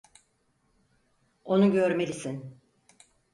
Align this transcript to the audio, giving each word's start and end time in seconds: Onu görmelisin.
Onu 1.43 1.71
görmelisin. 1.71 2.61